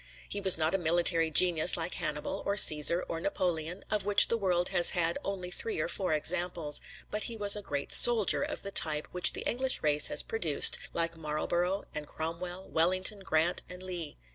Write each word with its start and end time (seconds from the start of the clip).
He 0.27 0.41
was 0.41 0.57
not 0.57 0.73
a 0.73 0.79
military 0.79 1.29
genius 1.29 1.77
like 1.77 1.93
Hannibal, 1.93 2.41
or 2.43 2.57
Caesar, 2.57 3.05
or 3.07 3.19
Napoleon, 3.21 3.83
of 3.91 4.03
which 4.03 4.29
the 4.29 4.35
world 4.37 4.69
has 4.69 4.89
had 4.97 5.15
only 5.23 5.51
three 5.51 5.79
or 5.79 5.87
four 5.87 6.13
examples. 6.13 6.81
But 7.11 7.25
he 7.25 7.37
was 7.37 7.55
a 7.55 7.61
great 7.61 7.91
soldier 7.91 8.41
of 8.41 8.63
the 8.63 8.71
type 8.71 9.07
which 9.11 9.33
the 9.33 9.41
English 9.41 9.83
race 9.83 10.07
has 10.07 10.23
produced, 10.23 10.79
like 10.91 11.15
Marlborough 11.15 11.85
and 11.93 12.07
Cromwell, 12.07 12.67
Wellington, 12.67 13.19
Grant, 13.19 13.61
and 13.69 13.83
Lee. 13.83 14.17